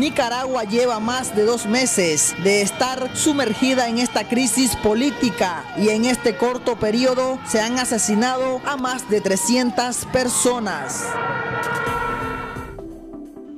Nicaragua 0.00 0.64
lleva 0.64 0.98
más 0.98 1.36
de 1.36 1.44
dos 1.44 1.66
meses 1.66 2.34
de 2.42 2.62
estar 2.62 3.14
sumergida 3.14 3.86
en 3.86 3.98
esta 3.98 4.26
crisis 4.26 4.74
política 4.76 5.62
y 5.76 5.90
en 5.90 6.06
este 6.06 6.38
corto 6.38 6.76
periodo 6.76 7.38
se 7.46 7.60
han 7.60 7.78
asesinado 7.78 8.62
a 8.64 8.78
más 8.78 9.10
de 9.10 9.20
300 9.20 10.06
personas. 10.06 11.06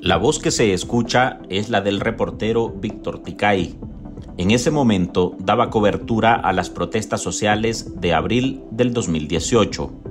La 0.01 0.17
voz 0.17 0.41
que 0.41 0.51
se 0.51 0.73
escucha 0.73 1.39
es 1.49 1.69
la 1.71 1.81
del 1.81 2.01
reportero 2.01 2.71
Víctor 2.71 3.23
Ticay. 3.23 3.79
En 4.37 4.51
ese 4.51 4.73
momento 4.73 5.37
daba 5.39 5.71
cobertura 5.71 6.35
a 6.35 6.53
las 6.53 6.71
protestas 6.71 7.21
sociales 7.21 8.01
de 8.01 8.15
abril 8.15 8.65
del 8.73 8.93
2018. 8.93 10.02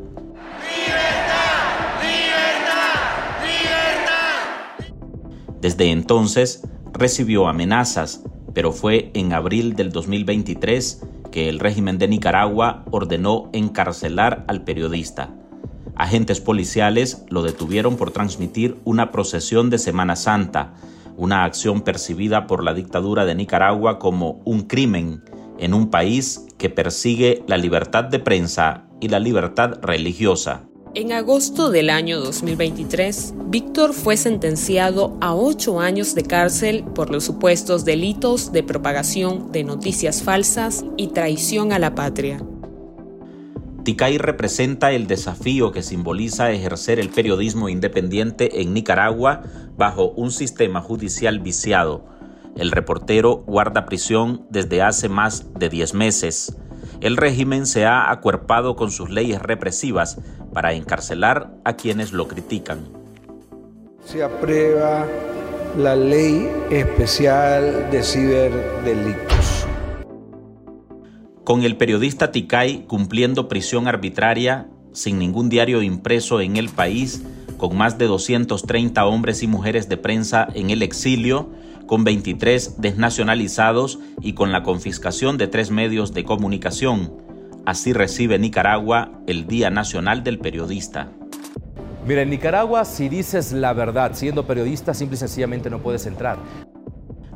Desde 5.62 5.92
entonces 5.92 6.68
recibió 6.92 7.48
amenazas, 7.48 8.24
pero 8.54 8.72
fue 8.72 9.12
en 9.14 9.32
abril 9.32 9.76
del 9.76 9.92
2023 9.92 11.04
que 11.32 11.50
el 11.50 11.60
régimen 11.60 11.98
de 11.98 12.08
Nicaragua 12.08 12.84
ordenó 12.92 13.50
encarcelar 13.54 14.44
al 14.48 14.64
periodista. 14.64 15.30
Agentes 15.96 16.42
policiales 16.42 17.26
lo 17.30 17.44
detuvieron 17.44 17.96
por 17.96 18.12
transmitir 18.12 18.78
una 18.86 19.12
procesión 19.12 19.70
de 19.70 19.78
Semana 19.78 20.16
Santa, 20.16 20.74
una 21.16 21.44
acción 21.44 21.82
percibida 21.82 22.48
por 22.48 22.64
la 22.64 22.74
dictadura 22.74 23.26
de 23.26 23.36
Nicaragua 23.36 24.00
como 24.00 24.42
un 24.46 24.64
crimen 24.64 25.24
en 25.60 25.76
un 25.76 25.92
país 25.92 26.48
que 26.58 26.70
persigue 26.70 27.44
la 27.48 27.58
libertad 27.58 28.06
de 28.06 28.20
prensa 28.20 28.86
y 29.00 29.10
la 29.10 29.20
libertad 29.20 29.80
religiosa. 29.84 30.64
En 30.94 31.14
agosto 31.14 31.70
del 31.70 31.90
año 31.90 32.20
2023, 32.20 33.36
Víctor 33.46 33.94
fue 33.94 34.18
sentenciado 34.18 35.18
a 35.22 35.34
ocho 35.34 35.80
años 35.80 36.16
de 36.16 36.24
cárcel 36.24 36.84
por 36.84 37.10
los 37.10 37.24
supuestos 37.24 37.86
delitos 37.86 38.52
de 38.52 38.62
propagación 38.62 39.54
de 39.54 39.64
noticias 39.64 40.22
falsas 40.22 40.84
y 40.98 41.08
traición 41.08 41.72
a 41.72 41.80
la 41.80 41.96
patria. 41.96 42.44
Ticay 43.86 44.18
representa 44.18 44.92
el 44.92 45.08
desafío 45.08 45.72
que 45.72 45.82
simboliza 45.82 46.52
ejercer 46.52 47.00
el 47.00 47.08
periodismo 47.08 47.70
independiente 47.70 48.62
en 48.62 48.74
Nicaragua 48.74 49.44
bajo 49.78 50.12
un 50.12 50.30
sistema 50.30 50.82
judicial 50.82 51.40
viciado. 51.40 52.06
El 52.58 52.70
reportero 52.70 53.46
guarda 53.48 53.86
prisión 53.86 54.46
desde 54.50 54.82
hace 54.82 55.08
más 55.08 55.54
de 55.58 55.70
10 55.70 55.94
meses. 55.94 56.58
El 57.02 57.18
régimen 57.18 57.66
se 57.66 57.86
ha 57.86 58.12
acuerpado 58.12 58.76
con 58.76 58.92
sus 58.92 59.10
leyes 59.10 59.42
represivas 59.42 60.20
para 60.54 60.74
encarcelar 60.74 61.52
a 61.66 61.74
quienes 61.74 62.14
lo 62.14 62.28
critican. 62.28 62.88
Se 64.06 64.22
aprueba 64.22 65.08
la 65.76 65.96
ley 65.96 66.48
especial 66.70 67.90
de 67.90 68.04
ciberdelitos. 68.04 69.66
Con 71.44 71.64
el 71.64 71.76
periodista 71.76 72.32
Ticay 72.32 72.86
cumpliendo 72.86 73.48
prisión 73.48 73.88
arbitraria, 73.88 74.68
sin 74.94 75.18
ningún 75.18 75.50
diario 75.50 75.82
impreso 75.82 76.40
en 76.40 76.56
el 76.56 76.70
país, 76.70 77.24
con 77.58 77.76
más 77.76 77.98
de 77.98 78.06
230 78.06 79.04
hombres 79.08 79.42
y 79.42 79.48
mujeres 79.48 79.90
de 79.90 79.98
prensa 79.98 80.48
en 80.54 80.70
el 80.70 80.84
exilio, 80.84 81.50
con 81.92 82.06
23 82.06 82.80
desnacionalizados 82.80 84.00
y 84.22 84.32
con 84.32 84.54
la 84.54 84.64
confiscación 84.64 85.38
de 85.38 85.48
tres 85.48 85.72
medios 85.72 86.14
de 86.14 86.24
comunicación. 86.24 87.12
Así 87.66 87.92
recibe 87.92 88.40
Nicaragua 88.40 89.12
el 89.28 89.46
Día 89.46 89.70
Nacional 89.72 90.24
del 90.24 90.40
Periodista. 90.40 91.12
Mira, 92.08 92.22
en 92.22 92.30
Nicaragua 92.30 92.86
si 92.86 93.10
dices 93.10 93.52
la 93.52 93.74
verdad 93.74 94.12
siendo 94.14 94.48
periodista, 94.48 94.94
simple 94.94 95.16
y 95.16 95.18
sencillamente 95.18 95.70
no 95.70 95.80
puedes 95.80 96.06
entrar. 96.06 96.38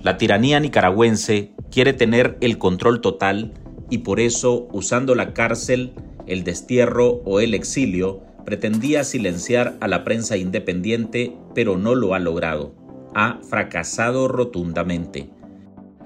La 0.02 0.18
tiranía 0.18 0.62
nicaragüense 0.62 1.52
quiere 1.70 1.92
tener 1.92 2.38
el 2.40 2.58
control 2.58 3.02
total 3.02 3.52
y 3.90 3.98
por 3.98 4.22
eso, 4.22 4.70
usando 4.72 5.16
la 5.16 5.34
cárcel, 5.34 5.96
el 6.28 6.46
destierro 6.46 7.22
o 7.26 7.42
el 7.42 7.56
exilio, 7.56 8.22
pretendía 8.46 9.04
silenciar 9.04 9.76
a 9.82 9.90
la 9.90 10.06
prensa 10.06 10.38
independiente, 10.38 11.36
pero 11.54 11.78
no 11.78 11.94
lo 11.94 12.14
ha 12.14 12.20
logrado 12.20 12.85
ha 13.16 13.40
fracasado 13.50 14.28
rotundamente. 14.28 15.30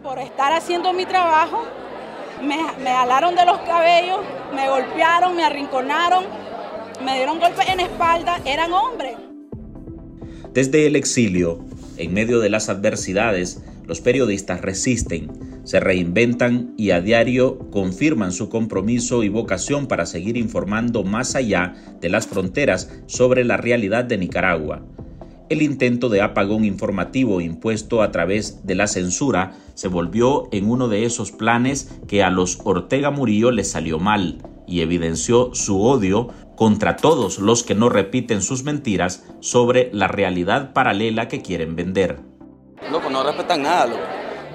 Por 0.02 0.20
estar 0.20 0.53
haciendo 0.53 0.94
mi 0.94 1.06
trabajo, 1.06 1.66
me, 2.42 2.58
me 2.81 2.92
alaron 2.92 3.36
de 3.36 3.46
los 3.46 3.58
cabellos, 3.62 4.20
me 4.56 4.70
golpearon, 4.70 5.36
me 5.36 5.44
arrinconaron, 5.44 6.24
me 7.03 7.16
dieron 7.16 7.40
golpes 7.40 7.68
en 7.68 7.80
espalda, 7.81 8.40
eran 8.46 8.72
hombres. 8.72 9.18
Desde 10.53 10.86
el 10.86 10.96
exilio, 10.96 11.59
en 11.98 12.14
medio 12.14 12.40
de 12.40 12.50
las 12.50 12.69
adversidades, 12.69 13.64
los 13.88 14.02
periodistas 14.02 14.62
resisten, 14.62 15.62
se 15.64 15.80
reinventan 15.80 16.75
y 16.78 16.92
a 16.92 17.02
diario 17.02 17.72
confirman 17.72 18.31
su 18.31 18.50
compromiso 18.50 19.24
y 19.24 19.30
vocación 19.30 19.88
para 19.88 20.06
seguir 20.06 20.38
informando 20.38 21.03
más 21.03 21.36
allá 21.36 21.74
de 22.00 22.09
las 22.09 22.28
fronteras 22.28 22.92
sobre 23.08 23.44
la 23.44 23.58
realidad 23.58 24.06
de 24.06 24.19
Nicaragua. 24.19 24.86
El 25.50 25.64
intento 25.64 26.10
de 26.10 26.22
apagón 26.22 26.64
informativo 26.64 27.42
impuesto 27.42 28.04
a 28.04 28.12
través 28.12 28.68
de 28.68 28.76
la 28.76 28.86
censura 28.86 29.54
se 29.74 29.88
volvió 29.88 30.48
en 30.52 30.70
uno 30.70 30.88
de 30.88 31.06
esos 31.06 31.32
planes 31.32 31.92
que 32.08 32.24
a 32.24 32.30
los 32.30 32.60
Ortega 32.64 33.10
Murillo 33.10 33.50
les 33.50 33.72
salió 33.72 33.98
mal 33.98 34.44
y 34.68 34.82
evidenció 34.82 35.56
su 35.56 35.82
odio 35.82 36.30
contra 36.56 36.98
todos 36.98 37.40
los 37.40 37.64
que 37.64 37.74
no 37.74 37.90
repiten 37.90 38.44
sus 38.44 38.64
mentiras 38.64 39.26
sobre 39.40 39.90
la 39.92 40.08
realidad 40.08 40.72
paralela 40.74 41.28
que 41.28 41.42
quieren 41.42 41.76
vender. 41.76 42.20
Loco, 42.92 43.10
no 43.10 43.24
respetan 43.24 43.64
nada, 43.64 43.88
loco. 43.88 44.04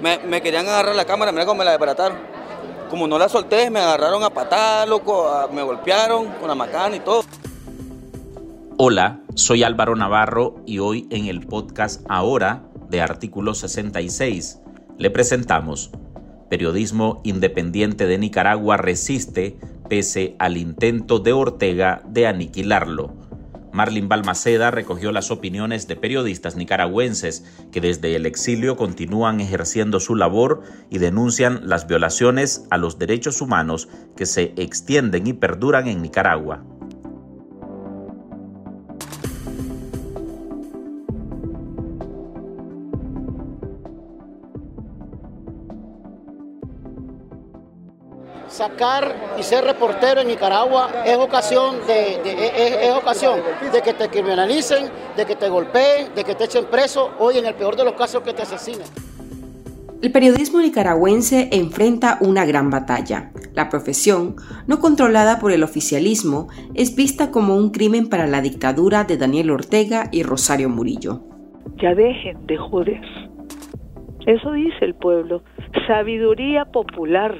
Me, 0.01 0.41
querían 0.41 0.67
agarrar 0.67 0.95
la 0.95 1.05
cámara, 1.05 1.33
mira 1.33 1.45
cómo 1.45 1.59
me 1.59 1.65
la 1.65 1.71
desbarataron. 1.71 2.17
Como 2.89 3.05
no 3.05 3.17
la 3.17 3.27
solté, 3.27 3.69
me 3.69 3.79
agarraron 3.79 4.23
a 4.23 4.29
patada, 4.29 4.85
loco, 4.85 5.49
me 5.51 5.61
golpearon 5.61 6.27
con 6.39 6.47
la 6.47 6.55
macana 6.55 6.95
y 6.95 6.99
todo. 7.01 7.25
Hola, 8.77 9.19
soy 9.35 9.63
Álvaro 9.63 9.97
Navarro 9.97 10.63
y 10.65 10.79
hoy 10.79 11.07
en 11.11 11.25
el 11.25 11.41
podcast 11.41 12.05
Ahora 12.07 12.63
de 12.89 13.01
Artículo 13.01 13.53
66 13.53 14.61
le 14.97 15.09
presentamos 15.09 15.91
Periodismo 16.49 17.19
Independiente 17.25 18.05
de 18.07 18.17
Nicaragua 18.17 18.77
resiste 18.77 19.57
pese 19.89 20.37
al 20.39 20.55
intento 20.55 21.19
de 21.19 21.33
Ortega 21.33 22.01
de 22.07 22.27
aniquilarlo. 22.27 23.13
Marlin 23.73 24.07
Balmaceda 24.07 24.71
recogió 24.71 25.11
las 25.11 25.31
opiniones 25.31 25.85
de 25.89 25.97
periodistas 25.97 26.55
nicaragüenses 26.55 27.43
que 27.73 27.81
desde 27.81 28.15
el 28.15 28.25
exilio 28.25 28.77
continúan 28.77 29.41
ejerciendo 29.41 29.99
su 29.99 30.15
labor 30.15 30.61
y 30.89 30.99
denuncian 30.99 31.67
las 31.67 31.87
violaciones 31.87 32.67
a 32.71 32.77
los 32.77 32.97
derechos 32.99 33.41
humanos 33.41 33.89
que 34.15 34.25
se 34.25 34.53
extienden 34.55 35.27
y 35.27 35.33
perduran 35.33 35.89
en 35.89 36.01
Nicaragua. 36.01 36.63
Sacar 48.55 49.13
y 49.37 49.43
ser 49.43 49.65
reportero 49.65 50.21
en 50.21 50.27
Nicaragua 50.27 50.89
es 51.05 51.17
ocasión 51.17 51.75
de, 51.85 52.21
es, 52.87 52.93
ocasión 52.95 53.39
de 53.71 53.81
que 53.81 53.93
te 53.93 54.07
criminalicen, 54.07 54.85
de 55.15 55.25
que 55.25 55.35
te 55.35 55.49
golpeen, 55.49 56.15
de 56.15 56.23
que 56.23 56.35
te 56.35 56.45
echen 56.45 56.65
preso, 56.65 57.11
hoy 57.19 57.37
en 57.37 57.45
el 57.45 57.53
peor 57.53 57.75
de 57.75 57.83
los 57.83 57.93
casos 57.93 58.21
que 58.23 58.33
te 58.33 58.43
asesinen. 58.43 58.87
El 60.01 60.11
periodismo 60.11 60.61
nicaragüense 60.61 61.49
enfrenta 61.51 62.17
una 62.21 62.45
gran 62.45 62.69
batalla. 62.69 63.31
La 63.53 63.69
profesión, 63.69 64.35
no 64.67 64.79
controlada 64.79 65.39
por 65.39 65.51
el 65.51 65.63
oficialismo, 65.63 66.47
es 66.75 66.95
vista 66.95 67.31
como 67.31 67.55
un 67.55 67.71
crimen 67.71 68.09
para 68.09 68.27
la 68.27 68.41
dictadura 68.41 69.03
de 69.03 69.17
Daniel 69.17 69.51
Ortega 69.51 70.09
y 70.11 70.23
Rosario 70.23 70.69
Murillo. 70.69 71.23
Ya 71.81 71.93
dejen 71.93 72.45
de 72.45 72.57
joder. 72.57 73.01
Eso 74.27 74.51
dice 74.53 74.77
el 74.81 74.95
pueblo. 74.95 75.43
Sabiduría 75.87 76.65
popular. 76.65 77.39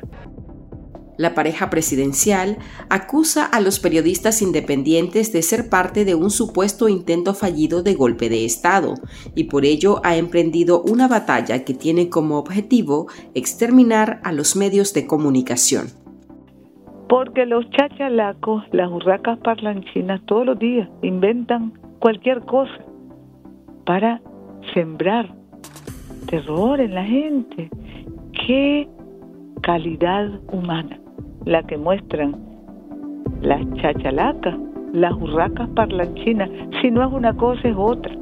La 1.18 1.34
pareja 1.34 1.70
presidencial 1.70 2.58
acusa 2.90 3.46
a 3.46 3.62
los 3.62 3.80
periodistas 3.80 4.42
independientes 4.42 5.32
de 5.32 5.42
ser 5.42 5.70
parte 5.70 6.04
de 6.04 6.14
un 6.16 6.30
supuesto 6.30 6.90
intento 6.90 7.34
fallido 7.34 7.84
de 7.84 7.94
golpe 7.94 8.28
de 8.30 8.44
Estado 8.44 8.96
y 9.34 9.46
por 9.46 9.64
ello 9.64 10.02
ha 10.04 10.18
emprendido 10.18 10.82
una 10.82 11.08
batalla 11.08 11.64
que 11.64 11.74
tiene 11.74 12.10
como 12.10 12.38
objetivo 12.38 13.08
exterminar 13.34 14.20
a 14.24 14.34
los 14.34 14.56
medios 14.56 14.94
de 14.94 15.08
comunicación. 15.08 15.88
Porque 17.08 17.46
los 17.46 17.70
chachalacos, 17.70 18.64
las 18.72 18.92
hurracas 18.92 19.40
parlanchinas, 19.40 20.22
todos 20.26 20.46
los 20.46 20.60
días 20.60 20.90
inventan 21.02 21.74
cualquier 22.00 22.42
cosa 22.42 22.84
para 23.86 24.22
sembrar 24.74 25.34
terror 26.28 26.82
en 26.82 26.96
la 26.96 27.06
gente. 27.06 27.70
Qué 28.34 28.90
calidad 29.62 30.42
humana 30.52 31.00
la 31.46 31.64
que 31.64 31.78
muestran 31.78 32.36
las 33.42 33.62
chachalacas, 33.76 34.56
las 34.94 35.14
hurracas 35.14 35.70
parlanchinas. 35.76 36.50
Si 36.82 36.92
no 36.92 37.08
es 37.08 37.14
una 37.14 37.36
cosa, 37.36 37.68
es 37.68 37.76
otra. 37.78 38.14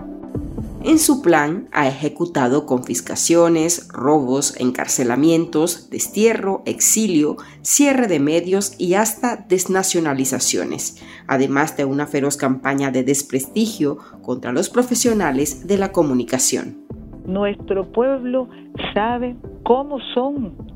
En 0.83 0.99
su 0.99 1.21
plan 1.21 1.69
ha 1.71 1.87
ejecutado 1.87 2.65
confiscaciones, 2.65 3.87
robos, 3.87 4.59
encarcelamientos, 4.59 5.89
destierro, 5.89 6.61
exilio, 6.65 7.37
cierre 7.61 8.07
de 8.07 8.19
medios 8.19 8.75
y 8.77 8.95
hasta 8.95 9.37
desnacionalizaciones, 9.47 11.01
además 11.25 11.77
de 11.77 11.85
una 11.85 12.05
feroz 12.05 12.35
campaña 12.35 12.91
de 12.91 13.03
desprestigio 13.03 13.97
contra 14.21 14.51
los 14.51 14.69
profesionales 14.69 15.67
de 15.67 15.77
la 15.77 15.93
comunicación. 15.93 16.83
Nuestro 17.25 17.89
pueblo 17.89 18.49
sabe 18.93 19.37
cómo 19.63 19.99
son 20.13 20.72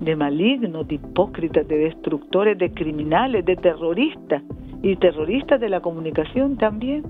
de 0.00 0.16
malignos, 0.16 0.88
de 0.88 0.96
hipócritas, 0.96 1.68
de 1.68 1.76
destructores, 1.76 2.58
de 2.58 2.72
criminales, 2.72 3.44
de 3.44 3.56
terroristas 3.56 4.42
y 4.82 4.96
terroristas 4.96 5.60
de 5.60 5.68
la 5.68 5.80
comunicación 5.80 6.56
también 6.56 7.04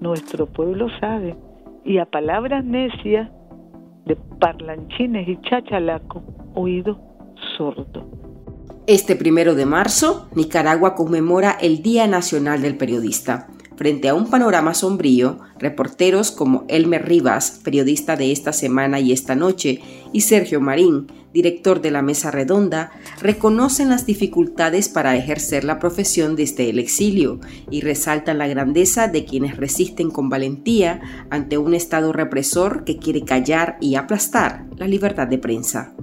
nuestro 0.00 0.46
pueblo 0.46 0.88
sabe, 0.98 1.36
y 1.84 1.98
a 1.98 2.06
palabras 2.06 2.64
necias 2.64 3.30
de 4.06 4.16
parlanchines 4.40 5.28
y 5.28 5.38
chachalaco, 5.42 6.22
oído 6.54 6.98
sordo. 7.56 8.08
Este 8.86 9.14
primero 9.14 9.54
de 9.54 9.66
marzo, 9.66 10.28
Nicaragua 10.34 10.94
conmemora 10.94 11.52
el 11.60 11.82
Día 11.82 12.06
Nacional 12.06 12.62
del 12.62 12.76
Periodista. 12.76 13.48
Frente 13.80 14.10
a 14.10 14.14
un 14.14 14.28
panorama 14.28 14.74
sombrío, 14.74 15.38
reporteros 15.58 16.32
como 16.32 16.66
Elmer 16.68 17.08
Rivas, 17.08 17.62
periodista 17.64 18.14
de 18.14 18.30
esta 18.30 18.52
semana 18.52 19.00
y 19.00 19.10
esta 19.10 19.34
noche, 19.34 19.80
y 20.12 20.20
Sergio 20.20 20.60
Marín, 20.60 21.06
director 21.32 21.80
de 21.80 21.90
la 21.90 22.02
Mesa 22.02 22.30
Redonda, 22.30 22.92
reconocen 23.22 23.88
las 23.88 24.04
dificultades 24.04 24.90
para 24.90 25.16
ejercer 25.16 25.64
la 25.64 25.78
profesión 25.78 26.36
desde 26.36 26.68
el 26.68 26.78
exilio 26.78 27.40
y 27.70 27.80
resaltan 27.80 28.36
la 28.36 28.48
grandeza 28.48 29.08
de 29.08 29.24
quienes 29.24 29.56
resisten 29.56 30.10
con 30.10 30.28
valentía 30.28 31.00
ante 31.30 31.56
un 31.56 31.72
Estado 31.72 32.12
represor 32.12 32.84
que 32.84 32.98
quiere 32.98 33.22
callar 33.24 33.78
y 33.80 33.94
aplastar 33.94 34.66
la 34.76 34.88
libertad 34.88 35.26
de 35.26 35.38
prensa. 35.38 35.94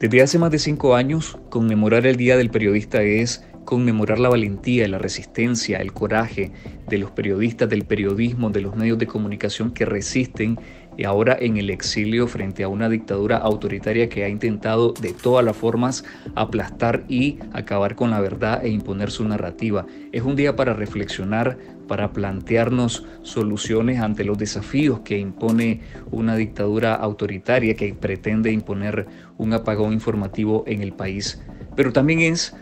Desde 0.00 0.22
hace 0.22 0.38
más 0.38 0.50
de 0.50 0.60
cinco 0.60 0.94
años, 0.94 1.36
conmemorar 1.50 2.06
el 2.06 2.16
Día 2.16 2.38
del 2.38 2.48
Periodista 2.48 3.02
es 3.02 3.42
conmemorar 3.66 4.18
la 4.18 4.30
valentía, 4.30 4.88
la 4.88 4.96
resistencia, 4.96 5.78
el 5.78 5.92
coraje 5.92 6.52
de 6.88 6.96
los 6.96 7.10
periodistas, 7.10 7.68
del 7.68 7.84
periodismo, 7.84 8.48
de 8.48 8.62
los 8.62 8.76
medios 8.76 8.96
de 8.96 9.06
comunicación 9.06 9.72
que 9.72 9.84
resisten 9.84 10.58
y 10.96 11.04
ahora 11.04 11.36
en 11.38 11.58
el 11.58 11.68
exilio 11.68 12.26
frente 12.26 12.62
a 12.62 12.68
una 12.68 12.88
dictadura 12.88 13.36
autoritaria 13.36 14.08
que 14.08 14.24
ha 14.24 14.28
intentado 14.28 14.92
de 14.92 15.12
todas 15.12 15.44
las 15.44 15.56
formas 15.56 16.04
aplastar 16.34 17.04
y 17.08 17.38
acabar 17.52 17.96
con 17.96 18.10
la 18.10 18.20
verdad 18.20 18.64
e 18.64 18.70
imponer 18.70 19.10
su 19.10 19.24
narrativa. 19.28 19.84
Es 20.12 20.22
un 20.22 20.36
día 20.36 20.56
para 20.56 20.72
reflexionar, 20.72 21.58
para 21.88 22.12
plantearnos 22.12 23.04
soluciones 23.22 24.00
ante 24.00 24.24
los 24.24 24.38
desafíos 24.38 25.00
que 25.00 25.18
impone 25.18 25.80
una 26.10 26.36
dictadura 26.36 26.94
autoritaria 26.94 27.74
que 27.74 27.92
pretende 27.92 28.52
imponer 28.52 29.06
un 29.36 29.52
apagón 29.52 29.92
informativo 29.92 30.64
en 30.66 30.82
el 30.82 30.92
país. 30.92 31.42
Pero 31.74 31.92
también 31.92 32.20
es 32.20 32.56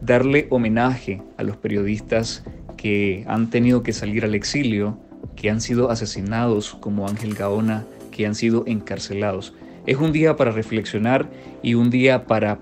darle 0.00 0.46
homenaje 0.50 1.22
a 1.36 1.42
los 1.42 1.56
periodistas 1.56 2.44
que 2.76 3.24
han 3.26 3.50
tenido 3.50 3.82
que 3.82 3.92
salir 3.92 4.24
al 4.24 4.34
exilio, 4.34 4.98
que 5.36 5.50
han 5.50 5.60
sido 5.60 5.90
asesinados 5.90 6.74
como 6.74 7.08
Ángel 7.08 7.34
Gaona, 7.34 7.84
que 8.10 8.26
han 8.26 8.34
sido 8.34 8.64
encarcelados. 8.66 9.54
Es 9.86 9.96
un 9.96 10.12
día 10.12 10.36
para 10.36 10.52
reflexionar 10.52 11.28
y 11.62 11.74
un 11.74 11.90
día 11.90 12.26
para 12.26 12.58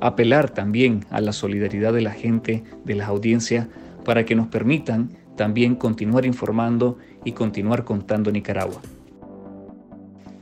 apelar 0.00 0.50
también 0.50 1.04
a 1.10 1.20
la 1.20 1.32
solidaridad 1.32 1.92
de 1.92 2.02
la 2.02 2.12
gente, 2.12 2.64
de 2.84 2.94
las 2.94 3.08
audiencias, 3.08 3.68
para 4.04 4.24
que 4.24 4.34
nos 4.34 4.48
permitan 4.48 5.10
también 5.36 5.74
continuar 5.74 6.26
informando 6.26 6.98
y 7.24 7.32
continuar 7.32 7.84
contando 7.84 8.30
Nicaragua. 8.30 8.80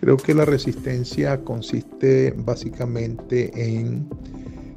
Creo 0.01 0.17
que 0.17 0.35
la 0.35 0.45
resistencia 0.45 1.43
consiste 1.45 2.35
básicamente 2.37 3.77
en 3.77 4.09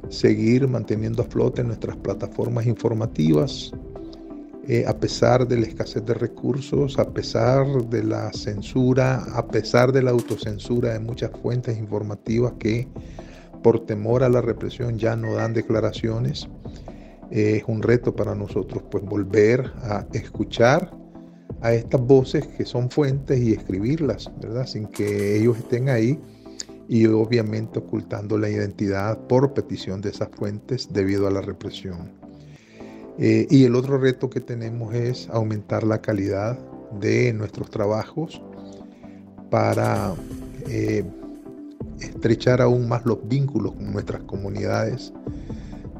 seguir 0.10 0.68
manteniendo 0.68 1.24
a 1.24 1.26
flote 1.26 1.64
nuestras 1.64 1.96
plataformas 1.98 2.66
informativas, 2.66 3.72
eh, 4.68 4.84
a 4.88 4.98
pesar 4.98 5.48
de 5.48 5.60
la 5.60 5.68
escasez 5.68 6.04
de 6.06 6.14
recursos, 6.14 6.98
a 6.98 7.14
pesar 7.14 7.68
de 7.90 8.04
la 8.04 8.34
censura, 8.34 9.24
a 9.36 9.48
pesar 9.48 9.92
de 9.92 10.02
la 10.02 10.12
autocensura 10.12 10.94
de 10.94 11.00
muchas 11.00 11.32
fuentes 11.42 11.78
informativas 11.78 12.54
que 12.60 12.88
por 13.62 13.86
temor 13.86 14.24
a 14.24 14.30
la 14.30 14.42
represión 14.42 14.98
ya 14.98 15.16
no 15.16 15.34
dan 15.34 15.54
declaraciones. 15.54 16.48
es 17.32 17.64
un 17.68 17.82
reto 17.82 18.16
para 18.16 18.36
nosotros 18.36 18.84
pues 18.92 19.04
volver 19.04 19.72
a 19.82 20.06
escuchar 20.14 20.92
a 21.62 21.74
estas 21.74 22.02
voces 22.02 22.46
que 22.46 22.66
son 22.66 22.90
fuentes 22.92 23.40
y 23.40 23.54
escribirlas, 23.54 24.32
¿verdad? 24.40 24.68
Sin 24.68 24.86
que 24.88 25.40
ellos 25.40 25.58
estén 25.58 25.90
ahí 25.90 26.20
y 26.88 27.06
obviamente 27.08 27.80
ocultando 27.80 28.38
la 28.38 28.50
identidad 28.50 29.18
por 29.28 29.54
petición 29.54 30.02
de 30.02 30.10
esas 30.10 30.30
fuentes 30.30 30.92
debido 30.92 31.28
a 31.28 31.32
la 31.32 31.42
represión. 31.42 32.12
Eh, 33.18 33.48
y 33.50 33.64
el 33.64 33.76
otro 33.76 33.98
reto 33.98 34.30
que 34.30 34.42
tenemos 34.42 34.94
es 34.94 35.30
aumentar 35.30 35.84
la 35.84 36.02
calidad 36.02 36.60
de 37.00 37.34
nuestros 37.34 37.70
trabajos 37.70 38.42
para 39.50 40.14
eh, 40.68 41.04
estrechar 42.02 42.62
aún 42.62 42.88
más 42.88 43.06
los 43.06 43.26
vínculos 43.28 43.74
con 43.74 43.94
nuestras 43.94 44.22
comunidades 44.24 45.14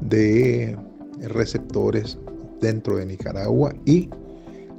de 0.02 0.76
receptores 1.20 2.18
dentro 2.60 2.96
de 2.96 3.06
Nicaragua 3.06 3.74
y 3.86 4.10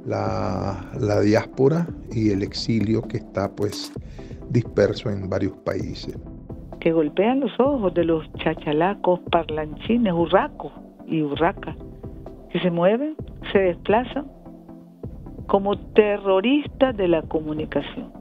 la, 0.06 0.90
la 0.98 1.20
diáspora 1.20 1.88
y 2.12 2.30
el 2.30 2.42
exilio 2.42 3.02
que 3.02 3.18
está 3.18 3.50
pues 3.50 3.90
disperso 4.50 5.10
en 5.10 5.28
varios 5.28 5.52
países. 5.58 6.18
Que 6.80 6.92
golpean 6.92 7.40
los 7.40 7.52
ojos 7.58 7.92
de 7.94 8.04
los 8.04 8.30
chachalacos, 8.34 9.20
parlanchines, 9.30 10.12
hurracos 10.12 10.72
y 11.06 11.22
hurracas 11.22 11.76
que 12.50 12.60
se 12.60 12.70
mueven, 12.70 13.16
se 13.52 13.58
desplazan 13.58 14.26
como 15.46 15.78
terroristas 15.92 16.96
de 16.96 17.08
la 17.08 17.22
comunicación. 17.22 18.17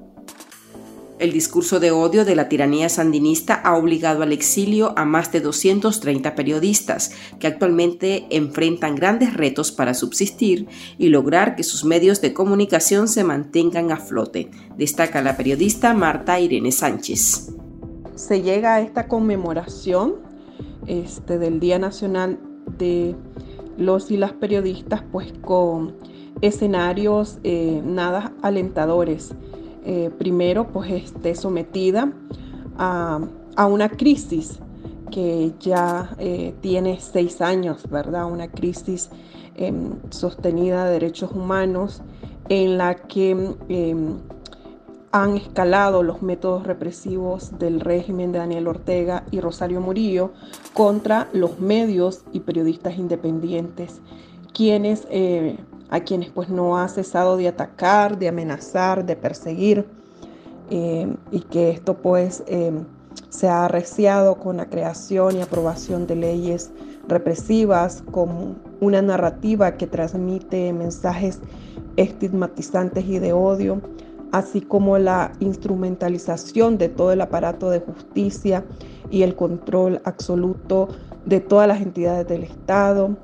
El 1.19 1.31
discurso 1.31 1.79
de 1.79 1.89
odio 1.89 2.25
de 2.25 2.35
la 2.35 2.47
tiranía 2.47 2.89
sandinista 2.89 3.55
ha 3.55 3.75
obligado 3.75 4.21
al 4.21 4.31
exilio 4.31 4.93
a 4.97 5.03
más 5.03 5.31
de 5.31 5.41
230 5.41 6.35
periodistas 6.35 7.11
que 7.39 7.47
actualmente 7.47 8.27
enfrentan 8.29 8.93
grandes 8.93 9.33
retos 9.33 9.71
para 9.71 9.95
subsistir 9.95 10.67
y 10.99 11.09
lograr 11.09 11.55
que 11.55 11.63
sus 11.63 11.85
medios 11.85 12.21
de 12.21 12.33
comunicación 12.33 13.07
se 13.07 13.23
mantengan 13.23 13.91
a 13.91 13.97
flote, 13.97 14.51
destaca 14.77 15.23
la 15.23 15.35
periodista 15.35 15.95
Marta 15.95 16.39
Irene 16.39 16.71
Sánchez. 16.71 17.51
Se 18.13 18.43
llega 18.43 18.75
a 18.75 18.81
esta 18.81 19.07
conmemoración 19.07 20.17
este, 20.85 21.39
del 21.39 21.59
Día 21.59 21.79
Nacional 21.79 22.39
de 22.77 23.15
los 23.75 24.11
y 24.11 24.17
las 24.17 24.33
periodistas 24.33 25.03
pues 25.11 25.33
con 25.41 25.95
escenarios 26.41 27.39
eh, 27.43 27.81
nada 27.83 28.33
alentadores. 28.43 29.33
Eh, 29.89 30.11
primero 30.17 30.67
pues 30.67 30.91
esté 30.91 31.33
sometida 31.33 32.11
a, 32.77 33.21
una 33.69 33.87
crisis 33.87 34.59
que 35.09 35.53
ya 35.61 36.13
eh, 36.19 36.53
tiene 36.59 36.99
seis 36.99 37.39
años, 37.39 37.89
¿verdad? 37.89 38.29
Una 38.29 38.49
crisis 38.49 39.09
em, 39.55 39.93
sostenida 40.09 40.83
de 40.83 40.91
derechos 40.91 41.31
humanos 41.31 42.01
en 42.49 42.77
la 42.77 42.95
que 42.95 43.31
em, 43.69 44.17
han 45.13 45.37
escalado 45.37 46.03
los 46.03 46.21
métodos 46.21 46.67
represivos 46.67 47.57
del 47.57 47.79
régimen 47.79 48.33
de 48.33 48.39
Daniel 48.39 48.67
Ortega 48.67 49.23
y 49.31 49.39
Rosario 49.39 49.79
Murillo 49.79 50.31
contra 50.73 51.29
los 51.31 51.61
medios 51.61 52.25
y 52.33 52.41
periodistas 52.41 52.97
independientes, 52.97 54.01
quienes, 54.53 55.07
eh, 55.09 55.55
a 55.89 55.99
quienes 56.01 56.29
pues 56.29 56.49
no 56.49 56.77
ha 56.77 56.87
cesado 56.87 57.37
de 57.37 57.47
atacar, 57.47 58.17
de 58.17 58.27
amenazar, 58.27 59.05
de 59.05 59.15
perseguir, 59.15 59.85
eh, 60.69 61.07
y 61.31 61.41
que 61.41 61.69
esto 61.69 61.95
pues 61.95 62.43
eh, 62.47 62.73
se 63.29 63.47
ha 63.47 63.65
arreciado 63.65 64.35
con 64.35 64.57
la 64.57 64.65
creación 64.65 65.37
y 65.37 65.41
aprobación 65.41 66.07
de 66.07 66.15
leyes 66.15 66.71
represivas, 67.07 68.03
con 68.11 68.57
una 68.81 69.01
narrativa 69.01 69.77
que 69.77 69.87
transmite 69.87 70.73
mensajes 70.73 71.39
estigmatizantes 71.95 73.05
y 73.05 73.19
de 73.19 73.33
odio 73.33 73.81
así 74.31 74.61
como 74.61 74.97
la 74.97 75.31
instrumentalización 75.39 76.77
de 76.77 76.89
todo 76.89 77.11
el 77.11 77.21
aparato 77.21 77.69
de 77.69 77.79
justicia 77.79 78.63
y 79.09 79.23
el 79.23 79.35
control 79.35 80.01
absoluto 80.03 80.89
de 81.25 81.39
todas 81.39 81.67
las 81.67 81.81
entidades 81.81 82.27
del 82.27 82.43
Estado. 82.43 83.15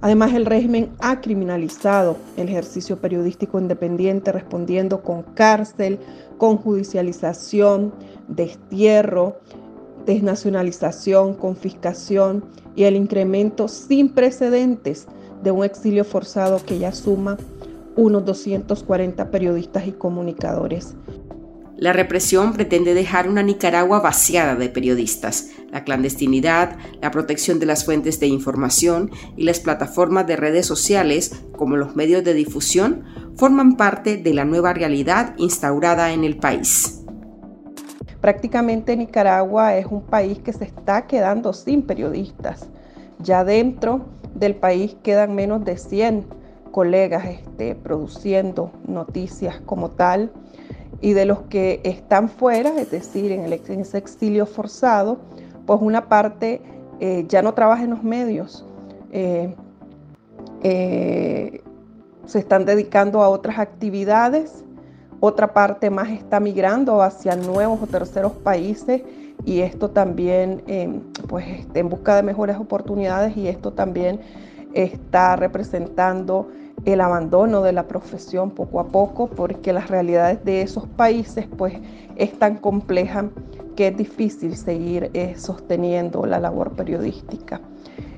Además, 0.00 0.34
el 0.34 0.46
régimen 0.46 0.90
ha 1.00 1.20
criminalizado 1.20 2.16
el 2.36 2.48
ejercicio 2.48 2.98
periodístico 2.98 3.58
independiente 3.58 4.30
respondiendo 4.30 5.02
con 5.02 5.22
cárcel, 5.22 5.98
con 6.38 6.58
judicialización, 6.58 7.92
destierro, 8.28 9.36
desnacionalización, 10.04 11.34
confiscación 11.34 12.44
y 12.74 12.84
el 12.84 12.96
incremento 12.96 13.68
sin 13.68 14.10
precedentes 14.10 15.06
de 15.42 15.50
un 15.50 15.64
exilio 15.64 16.04
forzado 16.04 16.60
que 16.64 16.78
ya 16.78 16.92
suma 16.92 17.36
unos 17.96 18.24
240 18.24 19.30
periodistas 19.30 19.86
y 19.86 19.92
comunicadores. 19.92 20.94
La 21.78 21.92
represión 21.92 22.54
pretende 22.54 22.94
dejar 22.94 23.28
una 23.28 23.42
Nicaragua 23.42 24.00
vaciada 24.00 24.54
de 24.54 24.70
periodistas. 24.70 25.50
La 25.70 25.84
clandestinidad, 25.84 26.78
la 27.02 27.10
protección 27.10 27.58
de 27.58 27.66
las 27.66 27.84
fuentes 27.84 28.18
de 28.18 28.28
información 28.28 29.10
y 29.36 29.44
las 29.44 29.60
plataformas 29.60 30.26
de 30.26 30.36
redes 30.36 30.64
sociales, 30.64 31.42
como 31.52 31.76
los 31.76 31.94
medios 31.94 32.24
de 32.24 32.32
difusión, 32.32 33.04
forman 33.36 33.76
parte 33.76 34.16
de 34.16 34.32
la 34.32 34.46
nueva 34.46 34.72
realidad 34.72 35.34
instaurada 35.36 36.12
en 36.12 36.24
el 36.24 36.38
país. 36.38 37.04
Prácticamente 38.22 38.96
Nicaragua 38.96 39.76
es 39.76 39.84
un 39.84 40.00
país 40.00 40.38
que 40.38 40.54
se 40.54 40.64
está 40.64 41.06
quedando 41.06 41.52
sin 41.52 41.82
periodistas. 41.82 42.70
Ya 43.18 43.44
dentro 43.44 44.06
del 44.34 44.54
país 44.54 44.96
quedan 45.02 45.34
menos 45.34 45.62
de 45.66 45.76
100 45.76 46.24
colegas 46.72 47.26
este, 47.26 47.74
produciendo 47.74 48.72
noticias 48.86 49.60
como 49.66 49.90
tal 49.90 50.32
y 51.00 51.12
de 51.12 51.26
los 51.26 51.42
que 51.42 51.80
están 51.84 52.28
fuera, 52.28 52.80
es 52.80 52.90
decir, 52.90 53.32
en, 53.32 53.44
el, 53.44 53.52
ese 53.52 53.98
exilio 53.98 54.46
forzado, 54.46 55.18
pues 55.66 55.80
una 55.82 56.08
parte 56.08 56.62
eh, 57.00 57.24
ya 57.28 57.42
no 57.42 57.52
trabaja 57.54 57.84
en 57.84 57.90
los 57.90 58.02
medios, 58.02 58.64
eh, 59.12 59.54
eh, 60.62 61.60
se 62.24 62.38
están 62.38 62.64
dedicando 62.64 63.22
a 63.22 63.28
otras 63.28 63.58
actividades, 63.58 64.64
otra 65.20 65.52
parte 65.52 65.90
más 65.90 66.10
está 66.10 66.40
migrando 66.40 67.02
hacia 67.02 67.36
nuevos 67.36 67.82
o 67.82 67.86
terceros 67.86 68.32
países 68.32 69.02
y 69.44 69.60
esto 69.60 69.90
también, 69.90 70.62
pues, 71.28 71.46
en 71.74 71.88
busca 71.88 72.16
de 72.16 72.22
mejores 72.22 72.56
oportunidades 72.56 73.36
y 73.36 73.48
esto 73.48 73.72
también 73.72 74.20
está 74.74 75.36
representando 75.36 76.48
el 76.86 77.00
abandono 77.00 77.62
de 77.62 77.72
la 77.72 77.88
profesión 77.88 78.52
poco 78.52 78.78
a 78.78 78.86
poco 78.86 79.26
porque 79.26 79.72
las 79.72 79.90
realidades 79.90 80.44
de 80.44 80.62
esos 80.62 80.86
países 80.86 81.46
pues 81.58 81.74
es 82.14 82.38
tan 82.38 82.56
compleja 82.56 83.28
que 83.74 83.88
es 83.88 83.96
difícil 83.96 84.56
seguir 84.56 85.10
eh, 85.12 85.34
sosteniendo 85.36 86.24
la 86.26 86.38
labor 86.38 86.72
periodística. 86.72 87.60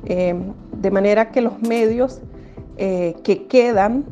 Eh, 0.05 0.35
de 0.73 0.91
manera 0.91 1.31
que 1.31 1.41
los 1.41 1.61
medios 1.63 2.21
eh, 2.77 3.17
que 3.25 3.47
quedan 3.47 4.05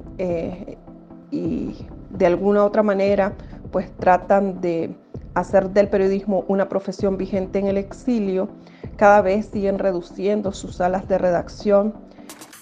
y 1.30 1.76
de 2.10 2.26
alguna 2.26 2.62
u 2.62 2.66
otra 2.66 2.82
manera 2.82 3.34
pues 3.70 3.94
tratan 3.98 4.62
de 4.62 4.96
hacer 5.34 5.68
del 5.70 5.88
periodismo 5.88 6.46
una 6.48 6.66
profesión 6.66 7.18
vigente 7.18 7.58
en 7.58 7.66
el 7.66 7.76
exilio, 7.76 8.48
cada 8.96 9.20
vez 9.20 9.50
siguen 9.52 9.78
reduciendo 9.78 10.52
sus 10.52 10.76
salas 10.76 11.06
de 11.08 11.18
redacción 11.18 11.92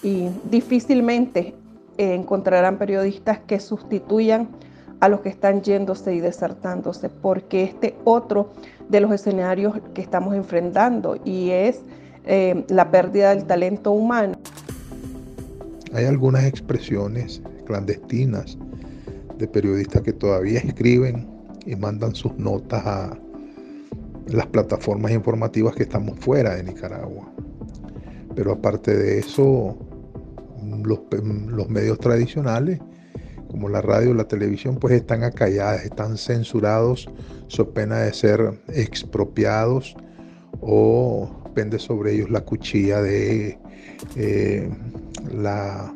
y 0.03 0.27
difícilmente 0.51 1.55
encontrarán 1.97 2.77
periodistas 2.77 3.39
que 3.39 3.59
sustituyan 3.59 4.49
a 4.99 5.09
los 5.09 5.21
que 5.21 5.29
están 5.29 5.61
yéndose 5.61 6.15
y 6.15 6.19
desertándose, 6.19 7.09
porque 7.09 7.63
este 7.63 7.95
otro 8.03 8.51
de 8.89 9.01
los 9.01 9.11
escenarios 9.11 9.73
que 9.93 10.01
estamos 10.01 10.35
enfrentando 10.35 11.17
y 11.23 11.49
es 11.49 11.81
eh, 12.25 12.65
la 12.69 12.89
pérdida 12.91 13.35
del 13.35 13.45
talento 13.45 13.91
humano. 13.91 14.37
Hay 15.93 16.05
algunas 16.05 16.45
expresiones 16.45 17.41
clandestinas 17.65 18.57
de 19.37 19.47
periodistas 19.47 20.01
que 20.01 20.13
todavía 20.13 20.59
escriben 20.59 21.27
y 21.65 21.75
mandan 21.75 22.15
sus 22.15 22.37
notas 22.37 22.85
a 22.85 23.17
las 24.27 24.47
plataformas 24.47 25.11
informativas 25.11 25.75
que 25.75 25.83
estamos 25.83 26.17
fuera 26.19 26.55
de 26.55 26.63
Nicaragua. 26.63 27.31
Pero 28.35 28.53
aparte 28.53 28.95
de 28.95 29.19
eso, 29.19 29.77
los, 30.83 31.69
medios 31.69 31.99
tradicionales, 31.99 32.79
como 33.49 33.69
la 33.69 33.81
radio 33.81 34.11
y 34.11 34.13
la 34.15 34.27
televisión, 34.27 34.77
pues 34.77 34.93
están 34.93 35.23
acalladas, 35.23 35.85
están 35.85 36.17
censurados, 36.17 37.07
so 37.47 37.73
pena 37.73 37.99
de 37.99 38.13
ser 38.13 38.59
expropiados 38.67 39.95
o 40.61 41.29
pende 41.53 41.79
sobre 41.79 42.13
ellos 42.13 42.29
la 42.29 42.41
cuchilla 42.41 43.01
de 43.01 43.57
eh, 44.15 44.69
la, 45.33 45.93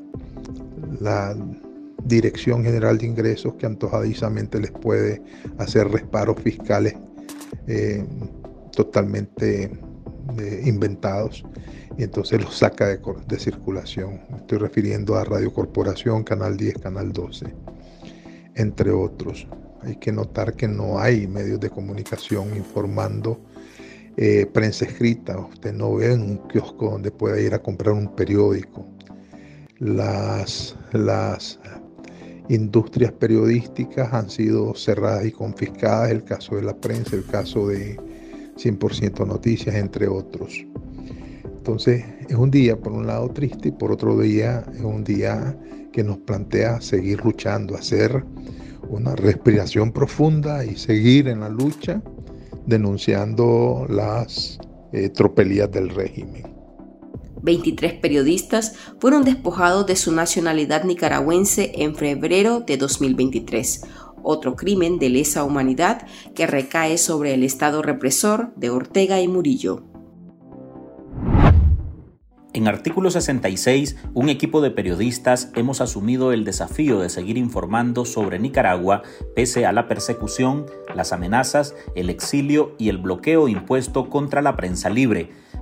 Dirección 2.05 2.63
General 2.63 2.97
de 2.97 3.05
Ingresos 3.05 3.55
que 3.55 3.65
antojadizamente 3.65 4.59
les 4.59 4.71
puede 4.71 5.21
hacer 5.57 5.89
reparos 5.89 6.41
fiscales 6.41 6.95
eh, 7.67 8.03
totalmente 8.71 9.69
inventados 10.63 11.43
y 11.97 12.03
entonces 12.03 12.41
los 12.41 12.57
saca 12.57 12.87
de, 12.87 13.39
circulación. 13.39 14.21
estoy 14.35 14.57
refiriendo 14.57 15.15
a 15.15 15.23
Radio 15.23 15.53
Corporación, 15.53 16.23
Canal 16.23 16.55
10, 16.55 16.77
Canal 16.77 17.11
12, 17.11 17.53
entre 18.55 18.91
otros. 18.91 19.47
Hay 19.81 19.95
que 19.95 20.11
notar 20.11 20.55
que 20.55 20.67
no 20.67 20.99
hay 20.99 21.27
medios 21.27 21.59
de 21.59 21.69
comunicación 21.69 22.55
informando 22.55 23.39
eh, 24.17 24.45
prensa 24.45 24.85
escrita. 24.85 25.39
Usted 25.39 25.73
no 25.73 25.95
ve 25.95 26.13
en 26.13 26.21
un 26.21 26.37
kiosco 26.47 26.91
donde 26.91 27.11
pueda 27.11 27.39
ir 27.39 27.53
a 27.53 27.59
comprar 27.61 27.93
un 27.93 28.15
periódico. 28.15 28.85
Las, 29.79 30.75
las 30.91 31.59
industrias 32.49 33.11
periodísticas 33.13 34.13
han 34.13 34.29
sido 34.29 34.73
cerradas 34.75 35.25
y 35.25 35.31
confiscadas, 35.31 36.11
el 36.11 36.23
caso 36.23 36.55
de 36.55 36.63
la 36.63 36.75
prensa, 36.75 37.15
el 37.15 37.25
caso 37.25 37.67
de 37.67 37.97
100% 38.59 39.25
Noticias, 39.25 39.75
entre 39.75 40.07
otros. 40.07 40.65
Entonces 41.43 42.03
es 42.27 42.35
un 42.35 42.51
día 42.51 42.77
por 42.77 42.93
un 42.93 43.07
lado 43.07 43.29
triste 43.29 43.69
y 43.69 43.71
por 43.71 43.91
otro 43.91 44.17
día 44.19 44.63
es 44.73 44.81
un 44.81 45.03
día 45.03 45.57
que 45.91 46.03
nos 46.03 46.17
plantea 46.17 46.81
seguir 46.81 47.23
luchando, 47.23 47.75
hacer 47.75 48.23
una 48.89 49.15
respiración 49.15 49.91
profunda 49.91 50.65
y 50.65 50.75
seguir 50.75 51.27
en 51.27 51.41
la 51.41 51.49
lucha 51.49 52.01
denunciando 52.65 53.85
las 53.89 54.59
eh, 54.93 55.09
tropelías 55.09 55.71
del 55.71 55.89
régimen. 55.89 56.43
23 57.41 57.93
periodistas 57.93 58.73
fueron 58.99 59.23
despojados 59.23 59.85
de 59.85 59.95
su 59.95 60.11
nacionalidad 60.11 60.83
nicaragüense 60.83 61.71
en 61.75 61.95
febrero 61.95 62.61
de 62.61 62.77
2023, 62.77 63.81
otro 64.23 64.55
crimen 64.55 64.99
de 64.99 65.09
lesa 65.09 65.43
humanidad 65.43 66.05
que 66.35 66.47
recae 66.47 66.97
sobre 66.97 67.33
el 67.33 67.43
Estado 67.43 67.81
represor 67.81 68.53
de 68.55 68.69
Ortega 68.69 69.21
y 69.21 69.27
Murillo. 69.27 69.83
En 72.51 72.67
artículo 72.67 73.11
66, 73.11 73.95
un 74.15 74.27
equipo 74.27 74.59
de 74.59 74.71
periodistas 74.71 75.51
hemos 75.55 75.81
asumido 75.81 76.31
el 76.33 76.45
desafío 76.45 76.99
de 76.99 77.09
seguir 77.09 77.37
informando 77.37 78.05
sobre 78.05 78.39
Nicaragua 78.39 79.03
pese 79.35 79.67
a 79.67 79.71
la 79.71 79.87
persecución, 79.87 80.65
las 80.95 81.13
amenazas, 81.13 81.75
el 81.93 82.09
exilio 82.09 82.75
y 82.79 82.89
el 82.89 82.97
bloqueo 82.97 83.47
impuesto 83.47 84.09
contra 84.09 84.41
la 84.41 84.55
prensa 84.55 84.89
libre. 84.89 85.29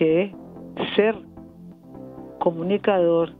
que 0.00 0.32
ser 0.96 1.14
comunicador 2.38 3.34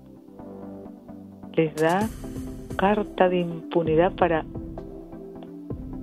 les 1.55 1.75
da 1.77 2.07
carta 2.77 3.31
de 3.31 3.41
impunidad 3.41 4.15
para 4.17 4.45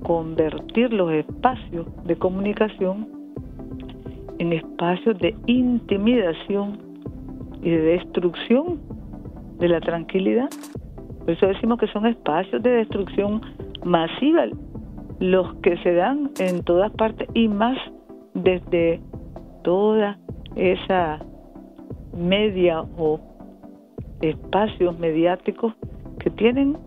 convertir 0.01 0.91
los 0.91 1.11
espacios 1.13 1.85
de 2.05 2.15
comunicación 2.15 3.07
en 4.39 4.51
espacios 4.51 5.19
de 5.19 5.35
intimidación 5.45 6.79
y 7.61 7.69
de 7.69 7.81
destrucción 7.97 8.79
de 9.59 9.67
la 9.67 9.79
tranquilidad. 9.79 10.49
Por 11.19 11.29
eso 11.29 11.45
decimos 11.45 11.77
que 11.77 11.87
son 11.89 12.07
espacios 12.07 12.63
de 12.63 12.71
destrucción 12.71 13.41
masiva 13.85 14.47
los 15.19 15.53
que 15.57 15.77
se 15.83 15.93
dan 15.93 16.31
en 16.39 16.63
todas 16.63 16.91
partes 16.93 17.27
y 17.35 17.47
más 17.47 17.77
desde 18.33 18.99
toda 19.63 20.17
esa 20.55 21.19
media 22.15 22.81
o 22.97 23.19
espacios 24.21 24.97
mediáticos 24.99 25.73
que 26.19 26.29
tienen 26.31 26.77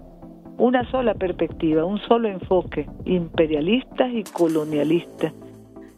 una 0.59 0.89
sola 0.91 1.15
perspectiva, 1.15 1.85
un 1.85 1.99
solo 2.01 2.29
enfoque, 2.29 2.87
imperialistas 3.07 4.11
y 4.13 4.25
colonialistas. 4.25 5.33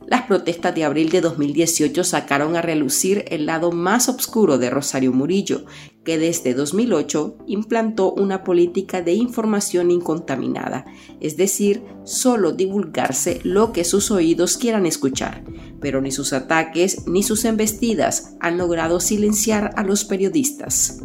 Las 0.06 0.22
protestas 0.22 0.74
de 0.74 0.84
abril 0.84 1.10
de 1.10 1.20
2018 1.20 2.04
sacaron 2.04 2.54
a 2.54 2.62
relucir 2.62 3.24
el 3.28 3.46
lado 3.46 3.72
más 3.72 4.08
oscuro 4.08 4.58
de 4.58 4.68
Rosario 4.68 5.12
Murillo, 5.12 5.62
que 6.04 6.18
desde 6.18 6.54
2008 6.54 7.36
implantó 7.46 8.12
una 8.12 8.42
política 8.42 9.02
de 9.02 9.12
información 9.12 9.90
incontaminada, 9.90 10.84
es 11.20 11.36
decir, 11.36 11.82
solo 12.04 12.52
divulgarse 12.52 13.40
lo 13.44 13.72
que 13.72 13.84
sus 13.84 14.10
oídos 14.10 14.56
quieran 14.56 14.86
escuchar, 14.86 15.44
pero 15.80 16.00
ni 16.00 16.10
sus 16.10 16.32
ataques 16.32 17.06
ni 17.06 17.22
sus 17.22 17.44
embestidas 17.44 18.34
han 18.40 18.58
logrado 18.58 19.00
silenciar 19.00 19.72
a 19.76 19.84
los 19.84 20.04
periodistas. 20.04 21.00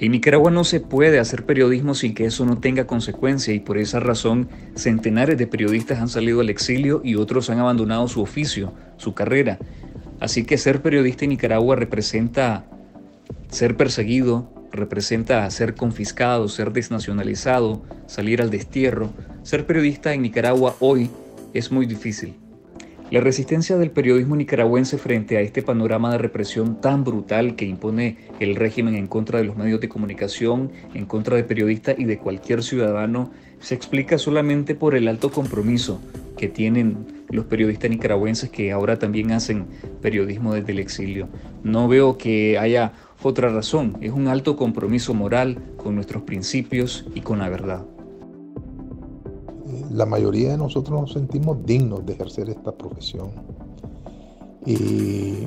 En 0.00 0.12
Nicaragua 0.12 0.52
no 0.52 0.62
se 0.62 0.78
puede 0.78 1.18
hacer 1.18 1.44
periodismo 1.44 1.92
sin 1.92 2.14
que 2.14 2.24
eso 2.24 2.44
no 2.44 2.58
tenga 2.58 2.86
consecuencia 2.86 3.52
y 3.52 3.58
por 3.58 3.78
esa 3.78 3.98
razón 3.98 4.48
centenares 4.76 5.36
de 5.38 5.48
periodistas 5.48 5.98
han 5.98 6.08
salido 6.08 6.40
al 6.40 6.50
exilio 6.50 7.00
y 7.02 7.16
otros 7.16 7.50
han 7.50 7.58
abandonado 7.58 8.06
su 8.06 8.22
oficio, 8.22 8.72
su 8.96 9.14
carrera. 9.14 9.58
Así 10.20 10.44
que 10.44 10.56
ser 10.56 10.82
periodista 10.82 11.24
en 11.24 11.30
Nicaragua 11.30 11.74
representa 11.74 12.64
ser 13.50 13.76
perseguido, 13.76 14.52
representa 14.72 15.48
ser 15.50 15.74
confiscado, 15.74 16.48
ser 16.48 16.72
desnacionalizado, 16.72 17.82
salir 18.06 18.42
al 18.42 18.50
destierro. 18.50 19.10
Ser 19.42 19.66
periodista 19.66 20.12
en 20.12 20.22
Nicaragua 20.22 20.76
hoy 20.80 21.10
es 21.54 21.72
muy 21.72 21.86
difícil. 21.86 22.34
La 23.10 23.20
resistencia 23.20 23.78
del 23.78 23.90
periodismo 23.90 24.36
nicaragüense 24.36 24.98
frente 24.98 25.38
a 25.38 25.40
este 25.40 25.62
panorama 25.62 26.12
de 26.12 26.18
represión 26.18 26.78
tan 26.78 27.04
brutal 27.04 27.56
que 27.56 27.64
impone 27.64 28.18
el 28.38 28.54
régimen 28.54 28.96
en 28.96 29.06
contra 29.06 29.38
de 29.38 29.46
los 29.46 29.56
medios 29.56 29.80
de 29.80 29.88
comunicación, 29.88 30.70
en 30.92 31.06
contra 31.06 31.34
de 31.36 31.44
periodistas 31.44 31.98
y 31.98 32.04
de 32.04 32.18
cualquier 32.18 32.62
ciudadano, 32.62 33.30
se 33.60 33.74
explica 33.74 34.18
solamente 34.18 34.74
por 34.74 34.94
el 34.94 35.08
alto 35.08 35.30
compromiso 35.30 36.02
que 36.36 36.48
tienen 36.48 37.06
los 37.30 37.46
periodistas 37.46 37.90
nicaragüenses 37.90 38.50
que 38.50 38.72
ahora 38.72 38.98
también 38.98 39.32
hacen 39.32 39.66
periodismo 40.02 40.52
desde 40.52 40.72
el 40.72 40.78
exilio. 40.78 41.28
No 41.64 41.88
veo 41.88 42.18
que 42.18 42.58
haya 42.58 42.92
otra 43.22 43.48
razón, 43.48 43.96
es 44.00 44.12
un 44.12 44.28
alto 44.28 44.56
compromiso 44.56 45.14
moral 45.14 45.62
con 45.76 45.94
nuestros 45.94 46.22
principios 46.22 47.06
y 47.14 47.20
con 47.20 47.38
la 47.38 47.48
verdad 47.48 47.84
la 49.90 50.06
mayoría 50.06 50.50
de 50.50 50.58
nosotros 50.58 51.00
nos 51.00 51.12
sentimos 51.12 51.64
dignos 51.64 52.04
de 52.04 52.12
ejercer 52.12 52.48
esta 52.50 52.72
profesión. 52.72 53.30
Y, 54.66 55.46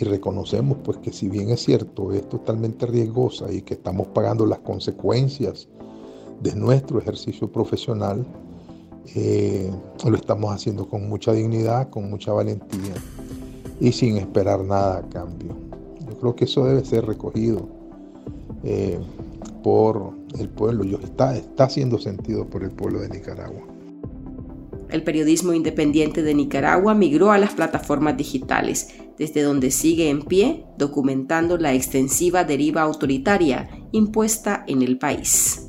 reconocemos 0.00 0.78
pues 0.84 0.98
que 0.98 1.12
si 1.12 1.28
bien 1.28 1.50
es 1.50 1.64
cierto, 1.64 2.12
es 2.12 2.28
totalmente 2.28 2.86
riesgosa 2.86 3.52
y 3.52 3.62
que 3.62 3.74
estamos 3.74 4.06
pagando 4.06 4.46
las 4.46 4.60
consecuencias 4.60 5.66
de 6.40 6.54
nuestro 6.54 7.00
ejercicio 7.00 7.50
profesional, 7.50 8.24
eh, 9.16 9.68
lo 10.08 10.16
estamos 10.16 10.54
haciendo 10.54 10.88
con 10.88 11.08
mucha 11.08 11.32
dignidad, 11.32 11.90
con 11.90 12.08
mucha 12.08 12.32
valentía 12.32 12.94
y 13.80 13.90
sin 13.90 14.18
esperar 14.18 14.62
nada 14.64 14.98
a 14.98 15.08
cambio. 15.08 15.67
Creo 16.20 16.34
que 16.34 16.44
eso 16.44 16.64
debe 16.64 16.84
ser 16.84 17.06
recogido 17.06 17.68
eh, 18.64 18.98
por 19.62 20.12
el 20.38 20.48
pueblo 20.48 20.84
y 20.84 20.94
está, 20.94 21.36
está 21.36 21.68
siendo 21.68 21.98
sentido 21.98 22.46
por 22.46 22.62
el 22.62 22.70
pueblo 22.70 23.00
de 23.00 23.08
Nicaragua. 23.08 23.62
El 24.90 25.02
periodismo 25.02 25.52
independiente 25.52 26.22
de 26.22 26.34
Nicaragua 26.34 26.94
migró 26.94 27.30
a 27.30 27.38
las 27.38 27.52
plataformas 27.52 28.16
digitales, 28.16 28.94
desde 29.18 29.42
donde 29.42 29.70
sigue 29.70 30.08
en 30.08 30.22
pie 30.22 30.64
documentando 30.78 31.58
la 31.58 31.74
extensiva 31.74 32.44
deriva 32.44 32.82
autoritaria 32.82 33.68
impuesta 33.92 34.64
en 34.66 34.82
el 34.82 34.98
país. 34.98 35.66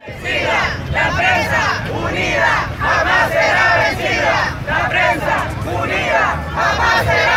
La 0.00 1.14
prensa 1.14 1.84
unida 2.08 2.52
jamás 2.78 3.30
será 3.30 3.66
vencida. 3.90 4.62
La 4.66 4.88
prensa 4.88 5.34
unida 5.82 6.24
jamás 6.54 7.04
será 7.04 7.29